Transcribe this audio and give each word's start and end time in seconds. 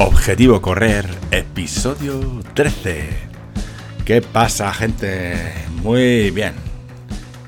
Objetivo 0.00 0.62
Correr, 0.62 1.06
episodio 1.32 2.20
13. 2.54 3.08
¿Qué 4.04 4.22
pasa, 4.22 4.72
gente? 4.72 5.34
Muy 5.82 6.30
bien. 6.30 6.54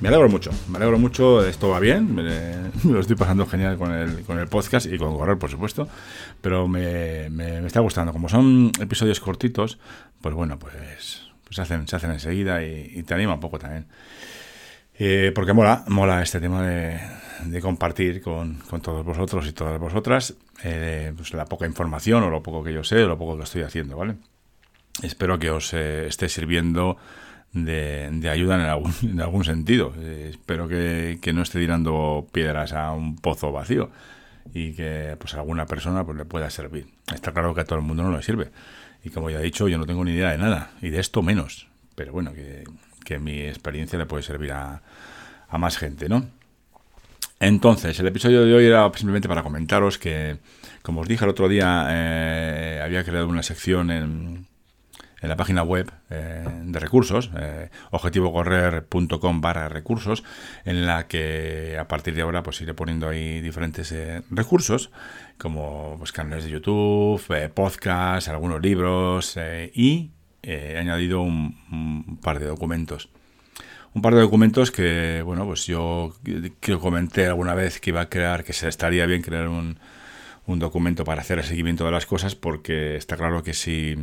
Me 0.01 0.09
alegro 0.09 0.29
mucho, 0.29 0.51
me 0.69 0.79
alegro 0.79 0.99
mucho, 0.99 1.47
esto 1.47 1.69
va 1.69 1.79
bien, 1.79 2.13
me, 2.15 2.23
lo 2.85 2.99
estoy 2.99 3.15
pasando 3.15 3.47
genial 3.47 3.79
con 3.79 3.93
el, 3.93 4.25
con 4.25 4.41
el 4.41 4.49
podcast 4.49 4.87
y 4.87 4.99
con 4.99 5.17
correr, 5.17 5.39
por 5.39 5.49
supuesto, 5.49 5.87
pero 6.41 6.67
me, 6.67 7.29
está 7.65 7.79
gustando. 7.79 8.13
Como 8.13 8.29
son 8.29 8.73
episodios 8.81 9.21
cortitos, 9.21 9.79
pues 10.21 10.35
bueno, 10.35 10.59
pues, 10.59 11.31
pues 11.45 11.57
hacen, 11.61 11.87
se 11.87 11.95
hacen 11.95 12.11
enseguida 12.11 12.65
y, 12.65 13.05
te 13.05 13.15
anima 13.15 13.35
un 13.35 13.41
poco 13.41 13.61
también. 13.61 13.87
Eh, 14.99 15.31
porque 15.37 15.53
mola, 15.53 15.85
mola 15.87 16.21
este 16.21 16.41
tema 16.41 16.67
de, 16.67 16.99
de 17.45 17.61
compartir 17.61 18.21
con, 18.21 18.57
con, 18.69 18.81
todos 18.81 19.05
vosotros 19.05 19.47
y 19.47 19.53
todas 19.53 19.79
vosotras 19.79 20.35
eh, 20.63 21.13
pues 21.17 21.33
la 21.33 21.47
poca 21.47 21.67
información 21.67 22.23
o 22.23 22.31
lo 22.31 22.43
poco 22.43 22.63
que 22.63 22.73
yo 22.73 22.85
sé 22.85 23.03
o 23.05 23.09
lo 23.09 23.19
poco 23.19 23.37
que 23.37 23.45
estoy 23.45 23.63
haciendo, 23.63 23.97
¿vale? 23.97 24.17
Espero 25.03 25.39
que 25.39 25.51
os 25.51 25.73
eh, 25.73 26.07
esté 26.07 26.29
sirviendo 26.29 26.99
de, 27.53 28.29
ayuda 28.31 28.57
en 28.57 28.61
algún, 28.63 28.95
en 29.03 29.21
algún 29.21 29.45
sentido. 29.45 29.95
Eh, 29.99 30.29
espero 30.31 30.69
que, 30.69 31.19
no 31.33 31.43
esté 31.43 31.61
tirando 31.61 32.27
piedras 32.33 32.73
a 32.73 32.93
un 32.93 33.17
pozo 33.17 33.53
vacío 33.53 33.91
y 34.53 34.73
que 34.73 35.17
pues 35.19 35.35
a 35.35 35.39
alguna 35.39 35.67
persona 35.67 36.05
pues 36.05 36.19
le 36.19 36.25
pueda 36.25 36.51
servir. 36.51 36.89
Está 37.13 37.33
claro 37.33 37.55
que 37.55 37.63
a 37.63 37.65
todo 37.65 37.79
el 37.79 37.85
mundo 37.85 38.03
no 38.03 38.17
le 38.17 38.23
sirve. 38.23 38.51
Y 39.03 39.11
como 39.11 39.31
ya 39.31 39.39
he 39.39 39.43
dicho, 39.43 39.69
yo 39.69 39.79
no 39.79 39.87
tengo 39.87 40.05
ni 40.05 40.13
idea 40.13 40.33
de 40.33 40.39
nada, 40.39 40.73
y 40.83 40.91
de 40.91 41.01
esto 41.01 41.23
menos. 41.23 41.69
Pero 41.95 42.13
bueno, 42.13 42.33
que, 42.35 42.65
mi 43.19 43.41
experiencia 43.41 43.99
le 43.99 44.07
puede 44.07 44.23
servir 44.23 44.53
a 44.53 44.83
más 45.51 45.79
gente, 45.79 46.09
¿no? 46.09 46.29
Entonces, 47.41 47.99
el 47.99 48.07
episodio 48.07 48.45
de 48.45 48.55
hoy 48.55 48.67
era 48.67 48.91
simplemente 48.95 49.27
para 49.27 49.43
comentaros 49.43 49.97
que, 49.97 50.37
como 50.83 51.01
os 51.01 51.09
dije 51.09 51.25
el 51.25 51.31
otro 51.31 51.49
día, 51.49 51.87
eh, 51.89 52.81
había 52.85 53.03
creado 53.03 53.27
una 53.29 53.43
sección 53.43 53.91
en, 53.91 54.47
en 55.21 55.29
la 55.29 55.37
página 55.37 55.63
web 55.63 55.91
eh, 56.11 56.45
de 56.65 56.79
recursos, 56.79 57.31
eh, 57.39 57.71
objetivocorrer.com 57.91 59.41
barra 59.41 59.69
recursos, 59.69 60.25
en 60.65 60.87
la 60.87 61.07
que 61.07 61.77
a 61.79 61.89
partir 61.89 62.15
de 62.15 62.23
ahora 62.23 62.43
pues 62.43 62.61
iré 62.61 62.75
poniendo 62.75 63.09
ahí 63.09 63.41
diferentes 63.41 63.93
eh, 63.93 64.23
recursos, 64.31 64.91
como 65.39 65.97
pues, 65.99 66.13
canales 66.13 66.45
de 66.45 66.51
YouTube, 66.51 67.23
podcasts, 67.55 68.29
algunos 68.29 68.61
libros 68.61 69.39
y 69.75 70.11
he 70.43 70.79
añadido 70.79 71.21
un 71.21 72.19
par 72.23 72.39
de 72.39 72.47
documentos 72.47 73.11
un 73.95 74.03
par 74.03 74.15
de 74.15 74.21
documentos 74.21 74.71
que, 74.71 75.23
bueno, 75.25 75.47
pues 75.47 75.67
yo 75.67 76.15
que 76.61 76.79
comenté 76.79 77.27
alguna 77.27 77.55
vez 77.55 77.81
que 77.81 77.91
iba 77.91 78.03
a 78.03 78.09
crear, 78.09 78.45
que 78.45 78.53
se 78.53 78.69
estaría 78.69 79.07
bien 79.07 79.23
crear 79.23 79.49
un, 79.49 79.79
un 80.47 80.59
documento 80.59 81.05
para 81.05 81.23
hacer 81.23 81.39
el 81.39 81.45
seguimiento 81.45 81.85
de 81.85 81.91
las 81.91 82.07
cosas, 82.07 82.35
porque 82.35 82.97
está 82.97 83.17
claro 83.17 83.43
que 83.43 83.55
si, 83.55 83.97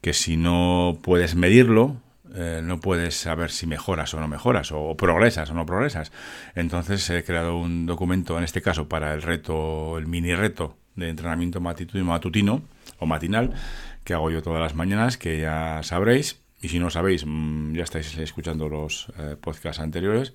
que 0.00 0.12
si 0.12 0.36
no 0.36 0.98
puedes 1.02 1.34
medirlo, 1.34 1.96
eh, 2.34 2.60
no 2.62 2.80
puedes 2.80 3.14
saber 3.16 3.50
si 3.50 3.66
mejoras 3.66 4.14
o 4.14 4.20
no 4.20 4.28
mejoras, 4.28 4.72
o, 4.72 4.96
progresas 4.96 5.50
o 5.50 5.54
no 5.54 5.66
progresas. 5.66 6.12
Entonces 6.54 7.08
he 7.10 7.24
creado 7.24 7.56
un 7.56 7.86
documento, 7.86 8.38
en 8.38 8.44
este 8.44 8.62
caso, 8.62 8.88
para 8.88 9.12
el 9.14 9.22
reto, 9.22 9.98
el 9.98 10.06
mini 10.06 10.34
reto 10.34 10.76
de 10.96 11.08
entrenamiento 11.08 11.60
matutino 11.60 12.62
o 12.98 13.06
matinal, 13.06 13.52
que 14.04 14.14
hago 14.14 14.30
yo 14.30 14.42
todas 14.42 14.60
las 14.60 14.74
mañanas, 14.74 15.16
que 15.16 15.40
ya 15.40 15.80
sabréis, 15.82 16.41
y 16.62 16.68
si 16.68 16.78
no 16.78 16.88
sabéis, 16.88 17.24
mm, 17.26 17.74
ya 17.74 17.82
estáis 17.82 18.16
escuchando 18.16 18.68
los 18.68 19.08
eh, 19.18 19.36
podcasts 19.38 19.80
anteriores. 19.80 20.32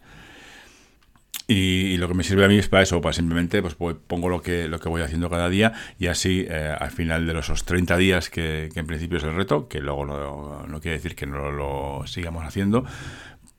Y, 1.49 1.95
lo 1.95 2.09
que 2.09 2.13
me 2.13 2.25
sirve 2.25 2.43
a 2.43 2.49
mí 2.49 2.57
es 2.57 2.67
para 2.67 2.83
eso, 2.83 2.99
para 2.99 3.13
simplemente 3.13 3.61
pues, 3.61 3.73
pongo 3.75 4.27
lo 4.27 4.41
que, 4.41 4.67
lo 4.67 4.79
que 4.79 4.89
voy 4.89 5.01
haciendo 5.01 5.29
cada 5.29 5.47
día 5.47 5.71
y 5.97 6.07
así 6.07 6.45
eh, 6.49 6.75
al 6.77 6.91
final 6.91 7.25
de 7.25 7.33
los 7.33 7.63
30 7.63 7.95
días 7.95 8.29
que, 8.29 8.69
en 8.75 8.85
principio 8.85 9.17
es 9.17 9.23
el 9.23 9.33
reto, 9.33 9.69
que 9.69 9.79
luego 9.79 10.05
no, 10.05 10.67
no 10.67 10.81
quiere 10.81 10.97
decir 10.97 11.15
que 11.15 11.25
no 11.25 11.49
lo 11.49 12.05
sigamos 12.05 12.43
haciendo, 12.45 12.83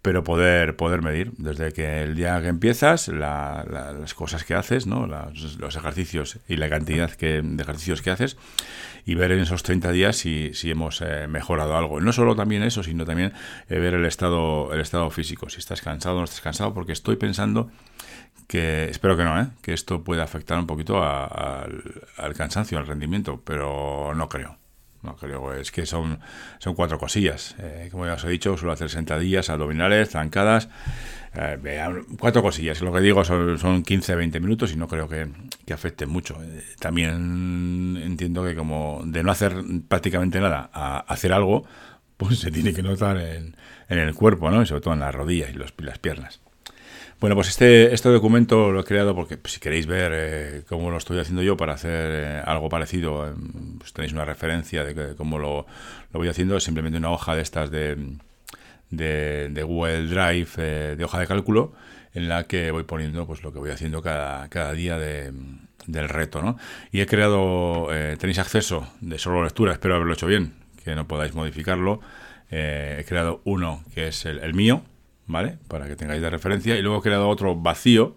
pero 0.03 0.23
poder, 0.23 0.77
poder 0.77 1.03
medir 1.03 1.33
desde 1.39 1.73
que 1.73 2.03
el 2.03 2.15
día 2.15 2.41
que 2.41 2.49
empiezas, 2.49 3.09
las 3.09 4.15
cosas 4.15 4.45
que 4.45 4.55
haces, 4.55 4.87
¿no? 4.87 5.06
los 5.06 5.77
ejercicios 5.77 6.39
y 6.47 6.56
la 6.56 6.69
cantidad 6.69 7.11
que, 7.11 7.43
de 7.43 7.62
ejercicios 7.62 8.03
que 8.03 8.11
haces 8.11 8.37
y 9.05 9.15
ver 9.15 9.33
en 9.33 9.41
esos 9.41 9.63
30 9.63 9.93
días 9.93 10.17
si, 10.17 10.53
si 10.55 10.71
hemos 10.71 11.01
eh, 11.01 11.27
mejorado 11.29 11.77
algo. 11.77 12.01
No 12.01 12.13
solo 12.13 12.37
también 12.37 12.63
eso, 12.63 12.83
sino 12.83 13.05
también 13.05 13.33
eh, 13.69 13.79
ver 13.79 13.95
el 13.95 14.05
estado, 14.05 14.73
el 14.73 14.81
estado 14.81 15.11
físico, 15.11 15.49
si 15.49 15.59
estás 15.59 15.83
cansado 15.83 16.17
o 16.17 16.19
no 16.19 16.25
estás 16.25 16.41
cansado, 16.41 16.75
porque 16.75 16.93
estoy 16.93 17.17
pensando 17.17 17.71
que, 18.47 18.89
espero 18.89 19.17
que 19.17 19.25
no, 19.25 19.41
¿eh? 19.41 19.49
que 19.63 19.73
esto 19.73 20.03
pueda 20.03 20.25
afectar 20.25 20.59
un 20.59 20.67
poquito 20.67 21.03
al 21.03 22.35
cansancio, 22.37 22.79
al 22.79 22.87
rendimiento, 22.87 23.43
pero 23.45 24.15
no 24.15 24.29
creo. 24.29 24.57
No 25.03 25.15
creo, 25.15 25.55
es 25.55 25.71
que 25.71 25.87
son, 25.87 26.19
son 26.59 26.75
cuatro 26.75 26.99
cosillas. 26.99 27.55
Eh, 27.59 27.89
como 27.91 28.07
ya 28.07 28.15
os 28.15 28.25
he 28.25 28.29
dicho, 28.29 28.57
suelo 28.57 28.73
hacer 28.73 28.91
sentadillas, 28.91 29.49
abdominales, 29.49 30.11
zancadas. 30.11 30.69
Eh, 31.35 32.03
cuatro 32.19 32.43
cosillas. 32.43 32.81
Lo 32.81 32.93
que 32.93 33.01
digo 33.01 33.25
son, 33.25 33.59
son 33.59 33.85
15-20 33.85 34.41
minutos 34.41 34.73
y 34.73 34.77
no 34.77 34.89
creo 34.89 35.09
que, 35.09 35.29
afecte 35.73 36.07
mucho. 36.07 36.43
Eh, 36.43 36.65
también 36.81 38.01
entiendo 38.03 38.45
que 38.45 38.57
como 38.57 39.03
de 39.05 39.23
no 39.23 39.31
hacer 39.31 39.55
prácticamente 39.87 40.41
nada 40.41 40.69
a 40.73 40.99
hacer 41.01 41.33
algo, 41.33 41.65
pues 42.17 42.41
se 42.41 42.51
tiene 42.51 42.75
que 42.75 42.83
notar 42.83 43.19
en, 43.19 43.55
en 43.89 43.99
el 43.99 44.15
cuerpo, 44.15 44.51
¿no? 44.51 44.63
Y 44.63 44.67
sobre 44.67 44.81
todo 44.81 44.95
en 44.95 45.01
las 45.01 45.15
rodillas 45.15 45.51
y, 45.51 45.53
los, 45.53 45.73
las 45.79 45.99
piernas. 45.99 46.41
Bueno, 47.21 47.34
pues 47.34 47.49
este, 47.49 47.93
este 47.93 48.11
documento 48.11 48.71
lo 48.71 48.79
he 48.79 48.84
creado 48.84 49.12
porque 49.12 49.37
pues, 49.37 49.55
si 49.55 49.61
queréis 49.61 49.89
ver 49.89 50.12
eh, 50.15 50.62
cómo 50.69 50.89
lo 50.93 50.99
estoy 50.99 51.19
haciendo 51.19 51.43
yo 51.43 51.56
para 51.56 51.73
hacer 51.73 52.11
eh, 52.12 52.43
algo 52.47 52.69
parecido, 52.69 53.29
eh, 53.29 53.33
pues 53.79 53.93
tenéis 53.93 54.12
una 54.12 54.25
referencia 54.25 54.84
de, 54.84 55.17
cómo 55.17 55.41
lo, 55.41 55.67
lo, 56.12 56.21
voy 56.21 56.29
haciendo. 56.29 56.56
Es 56.56 56.62
simplemente 56.62 56.97
una 56.99 57.11
hoja 57.11 57.34
de 57.34 57.43
estas 57.43 57.73
de, 57.73 57.97
de, 58.91 59.62
Google 59.65 60.06
Drive, 60.06 60.95
de 60.95 61.05
hoja 61.05 61.19
de 61.19 61.27
cálculo, 61.27 61.73
en 62.15 62.29
la 62.29 62.45
que 62.45 62.71
voy 62.71 62.84
poniendo 62.84 63.27
pues 63.27 63.43
lo 63.43 63.53
que 63.53 63.59
voy 63.59 63.71
haciendo 63.71 64.00
cada, 64.00 64.49
cada 64.49 64.73
día 64.73 64.97
de, 64.97 65.33
del 65.89 66.09
reto. 66.09 66.41
¿no? 66.41 66.56
Y 66.93 67.00
he 67.00 67.06
creado, 67.06 67.89
tenéis 68.19 68.39
acceso 68.39 68.87
de 69.00 69.19
solo 69.19 69.43
lectura, 69.43 69.73
espero 69.73 69.97
haberlo 69.97 70.12
hecho 70.12 70.29
bien, 70.29 70.55
que 70.85 70.95
no 70.95 71.09
podáis 71.09 71.35
modificarlo. 71.35 72.00
he 72.49 73.05
creado 73.09 73.41
uno 73.43 73.83
que 73.93 74.06
es 74.06 74.25
el, 74.25 74.39
el 74.39 74.55
mío, 74.55 74.85
¿vale? 75.28 75.59
Para 75.69 75.87
que 75.87 75.94
tengáis 75.94 76.21
de 76.21 76.31
referencia. 76.31 76.77
Y 76.77 76.83
luego 76.83 76.99
he 76.99 77.03
creado 77.03 77.28
otro 77.28 77.55
vacío, 77.55 78.16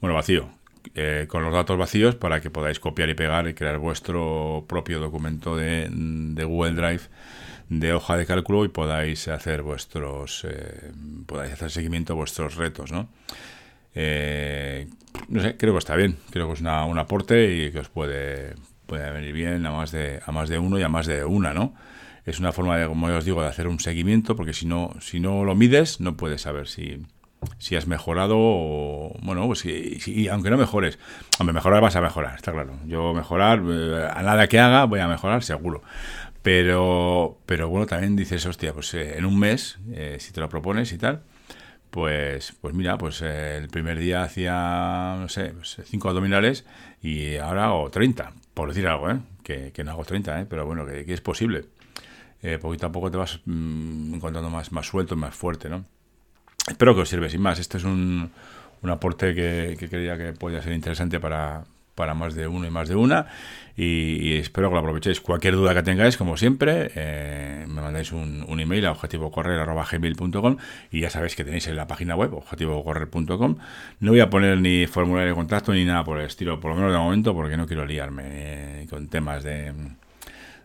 bueno, 0.00 0.14
vacío, 0.14 0.50
eh, 0.94 1.24
con 1.28 1.42
los 1.42 1.52
datos 1.52 1.76
vacíos 1.78 2.14
para 2.14 2.40
que 2.40 2.50
podáis 2.50 2.78
copiar 2.78 3.08
y 3.08 3.14
pegar 3.14 3.48
y 3.48 3.54
crear 3.54 3.78
vuestro 3.78 4.64
propio 4.68 5.00
documento 5.00 5.56
de, 5.56 5.88
Google 6.44 6.74
Drive 6.74 7.02
de 7.70 7.94
hoja 7.94 8.18
de 8.18 8.26
cálculo 8.26 8.66
y 8.66 8.68
podáis 8.68 9.26
hacer 9.28 9.62
vuestros 9.62 10.46
eh, 10.48 10.92
podáis 11.26 11.54
hacer 11.54 11.70
seguimiento 11.70 12.12
a 12.12 12.16
vuestros 12.16 12.56
retos, 12.56 12.92
¿no? 12.92 13.08
Eh, 13.94 14.88
no 15.28 15.40
sé, 15.40 15.56
creo 15.56 15.72
que 15.72 15.78
está 15.78 15.96
bien, 15.96 16.18
creo 16.30 16.48
que 16.48 16.54
es 16.54 16.60
una, 16.60 16.84
un 16.84 16.98
aporte 16.98 17.54
y 17.54 17.72
que 17.72 17.78
os 17.78 17.88
puede, 17.88 18.54
puede 18.86 19.10
venir 19.10 19.32
bien 19.32 19.64
a 19.64 19.72
más 19.72 19.90
de 19.90 20.20
a 20.24 20.32
más 20.32 20.50
de 20.50 20.58
uno 20.58 20.78
y 20.78 20.82
a 20.82 20.88
más 20.88 21.06
de 21.06 21.24
una, 21.24 21.54
¿no? 21.54 21.74
Es 22.24 22.40
una 22.40 22.52
forma, 22.52 22.78
de, 22.78 22.86
como 22.86 23.06
os 23.06 23.24
digo, 23.24 23.42
de 23.42 23.48
hacer 23.48 23.68
un 23.68 23.80
seguimiento, 23.80 24.34
porque 24.34 24.54
si 24.54 24.66
no, 24.66 24.94
si 25.00 25.20
no 25.20 25.44
lo 25.44 25.54
mides, 25.54 26.00
no 26.00 26.16
puedes 26.16 26.42
saber 26.42 26.68
si, 26.68 27.02
si 27.58 27.76
has 27.76 27.86
mejorado 27.86 28.36
o, 28.38 29.16
bueno, 29.22 29.46
pues 29.46 29.60
si, 29.60 30.28
aunque 30.28 30.50
no 30.50 30.56
mejores, 30.56 30.98
hombre, 31.38 31.52
mejorar 31.52 31.82
vas 31.82 31.96
a 31.96 32.00
mejorar, 32.00 32.36
está 32.36 32.52
claro. 32.52 32.78
Yo 32.86 33.12
mejorar, 33.12 33.62
eh, 33.66 34.08
a 34.12 34.22
nada 34.22 34.48
que 34.48 34.58
haga, 34.58 34.84
voy 34.84 35.00
a 35.00 35.08
mejorar, 35.08 35.42
seguro. 35.42 35.82
Pero, 36.42 37.38
pero 37.46 37.68
bueno, 37.68 37.86
también 37.86 38.16
dices, 38.16 38.44
hostia, 38.46 38.72
pues 38.72 38.92
eh, 38.94 39.18
en 39.18 39.24
un 39.24 39.38
mes, 39.38 39.78
eh, 39.92 40.16
si 40.20 40.32
te 40.32 40.40
lo 40.40 40.48
propones 40.48 40.92
y 40.92 40.98
tal, 40.98 41.22
pues, 41.90 42.54
pues 42.60 42.74
mira, 42.74 42.98
pues 42.98 43.22
el 43.22 43.68
primer 43.68 43.98
día 43.98 44.22
hacía, 44.22 45.16
no 45.18 45.28
sé, 45.28 45.52
pues, 45.54 45.80
cinco 45.84 46.08
abdominales 46.08 46.64
y 47.02 47.36
ahora 47.36 47.66
hago 47.66 47.90
30, 47.90 48.32
por 48.52 48.68
decir 48.68 48.88
algo, 48.88 49.10
¿eh? 49.10 49.20
Que, 49.42 49.72
que 49.72 49.84
no 49.84 49.92
hago 49.92 50.04
30, 50.04 50.40
¿eh? 50.40 50.46
Pero 50.48 50.66
bueno, 50.66 50.86
que 50.86 51.12
es 51.12 51.20
posible 51.20 51.66
eh, 52.44 52.58
poquito 52.58 52.86
a 52.86 52.92
poco 52.92 53.10
te 53.10 53.16
vas 53.16 53.40
mm, 53.46 54.14
encontrando 54.14 54.50
más, 54.50 54.70
más 54.70 54.86
suelto 54.86 55.16
más 55.16 55.34
fuerte, 55.34 55.70
¿no? 55.70 55.84
Espero 56.68 56.94
que 56.94 57.00
os 57.00 57.08
sirva, 57.08 57.28
sin 57.28 57.40
más. 57.40 57.58
Este 57.58 57.78
es 57.78 57.84
un, 57.84 58.30
un 58.82 58.90
aporte 58.90 59.34
que, 59.34 59.76
que, 59.78 59.88
creía 59.88 60.18
que 60.18 60.34
podía 60.34 60.62
ser 60.62 60.74
interesante 60.74 61.18
para, 61.18 61.64
para 61.94 62.12
más 62.12 62.34
de 62.34 62.46
uno 62.46 62.66
y 62.66 62.70
más 62.70 62.88
de 62.88 62.96
una 62.96 63.26
y, 63.76 64.36
espero 64.36 64.68
que 64.68 64.74
lo 64.74 64.80
aprovechéis. 64.80 65.20
Cualquier 65.20 65.54
duda 65.54 65.74
que 65.74 65.82
tengáis, 65.82 66.16
como 66.16 66.36
siempre, 66.36 66.90
eh, 66.94 67.64
me 67.66 67.80
mandáis 67.80 68.12
un, 68.12 68.44
un, 68.46 68.60
email 68.60 68.86
a 68.86 68.92
objetivocorrer.gmail.com 68.92 70.56
y 70.90 71.00
ya 71.00 71.10
sabéis 71.10 71.34
que 71.36 71.44
tenéis 71.44 71.66
en 71.66 71.76
la 71.76 71.86
página 71.86 72.14
web 72.14 72.34
objetivocorrer.com. 72.34 73.56
No 74.00 74.10
voy 74.10 74.20
a 74.20 74.30
poner 74.30 74.58
ni 74.58 74.86
formulario 74.86 75.30
de 75.30 75.34
contacto 75.34 75.72
ni 75.72 75.84
nada 75.84 76.04
por 76.04 76.20
el 76.20 76.26
estilo, 76.26 76.60
por 76.60 76.72
lo 76.72 76.76
menos 76.76 76.92
de 76.92 76.98
momento, 76.98 77.34
porque 77.34 77.56
no 77.56 77.66
quiero 77.66 77.86
liarme 77.86 78.22
eh, 78.26 78.86
con 78.88 79.08
temas 79.08 79.42
de 79.42 79.72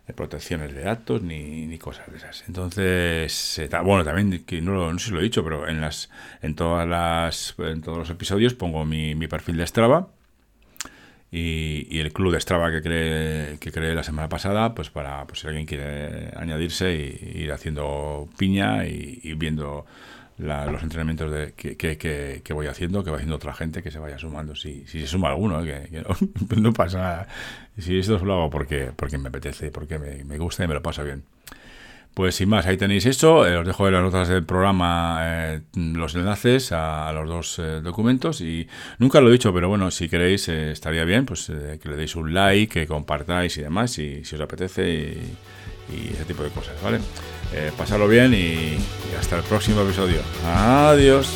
de 0.09 0.13
protecciones 0.15 0.73
de 0.73 0.81
datos 0.81 1.21
ni, 1.21 1.67
ni 1.67 1.77
cosas 1.77 2.11
de 2.11 2.17
esas. 2.17 2.43
Entonces, 2.47 3.61
bueno, 3.83 4.03
también, 4.03 4.43
que 4.43 4.59
no, 4.59 4.91
no 4.91 4.97
sé 4.97 5.05
si 5.05 5.11
lo 5.11 5.19
he 5.19 5.23
dicho, 5.23 5.43
pero 5.43 5.67
en 5.67 5.81
las 5.81 6.09
en 6.41 6.55
todas 6.55 6.87
las 6.87 7.53
en 7.59 7.81
todos 7.81 7.99
los 7.99 8.09
episodios 8.09 8.55
pongo 8.55 8.85
mi, 8.85 9.13
mi 9.13 9.27
perfil 9.27 9.57
de 9.57 9.67
Strava 9.67 10.07
y, 11.31 11.99
el 11.99 12.11
club 12.11 12.33
de 12.33 12.39
Strava 12.39 12.71
que 12.71 12.81
creé, 12.81 13.57
que 13.59 13.71
creé 13.71 13.93
la 13.93 14.03
semana 14.03 14.29
pasada, 14.29 14.73
pues 14.73 14.89
para 14.89 15.25
pues 15.27 15.41
si 15.41 15.47
alguien 15.47 15.65
quiere 15.65 16.31
añadirse 16.35 16.93
y, 16.95 17.41
ir 17.43 17.51
haciendo 17.51 18.27
piña 18.37 18.85
y, 18.85 19.33
viendo 19.35 19.85
los 20.37 20.83
entrenamientos 20.83 21.31
de, 21.31 21.53
que, 21.53 21.75
que, 21.77 22.53
voy 22.53 22.67
haciendo, 22.67 23.03
que 23.03 23.11
va 23.11 23.17
haciendo 23.17 23.35
otra 23.35 23.53
gente, 23.53 23.83
que 23.83 23.91
se 23.91 23.99
vaya 23.99 24.17
sumando, 24.17 24.55
si, 24.55 24.85
si 24.87 25.01
se 25.01 25.07
suma 25.07 25.29
alguno, 25.29 25.63
¿eh? 25.63 25.89
que, 25.91 26.03
no, 26.61 26.73
pasa 26.73 26.97
nada. 26.97 27.27
Si 27.77 27.99
esto 27.99 28.17
lo 28.25 28.33
hago 28.33 28.49
porque, 28.49 28.91
porque 28.95 29.17
me 29.17 29.29
apetece, 29.29 29.69
porque 29.69 29.99
me, 29.99 30.23
me 30.23 30.37
gusta 30.37 30.63
y 30.63 30.67
me 30.67 30.73
lo 30.73 30.81
pasa 30.81 31.03
bien. 31.03 31.23
Pues 32.13 32.35
sin 32.35 32.49
más, 32.49 32.65
ahí 32.65 32.75
tenéis 32.75 33.05
eso. 33.05 33.47
Eh, 33.47 33.57
os 33.57 33.65
dejo 33.65 33.87
en 33.87 33.93
las 33.93 34.03
notas 34.03 34.27
del 34.27 34.43
programa 34.43 35.19
eh, 35.21 35.61
los 35.75 36.15
enlaces 36.15 36.71
a, 36.71 37.11
los 37.13 37.29
dos 37.29 37.59
eh, 37.59 37.81
documentos. 37.81 38.41
Y 38.41 38.67
nunca 38.97 39.21
lo 39.21 39.29
he 39.29 39.31
dicho, 39.31 39.53
pero 39.53 39.69
bueno, 39.69 39.89
si 39.91 40.09
queréis, 40.09 40.49
estaría 40.49 41.05
bien 41.05 41.25
pues 41.25 41.45
que 41.47 41.89
le 41.89 41.95
deis 41.95 42.15
un 42.15 42.33
like, 42.33 42.81
que 42.81 42.87
compartáis 42.87 43.57
y 43.57 43.61
demás, 43.61 43.91
si, 43.91 44.23
si 44.25 44.35
os 44.35 44.41
apetece 44.41 44.89
y, 44.89 46.09
ese 46.13 46.25
tipo 46.25 46.43
de 46.43 46.49
cosas, 46.49 46.75
¿vale? 46.83 46.99
pasadlo 47.75 48.07
bien 48.07 48.31
y 48.35 48.77
hasta 49.19 49.37
el 49.37 49.43
próximo 49.43 49.81
episodio. 49.81 50.19
Adiós. 50.45 51.33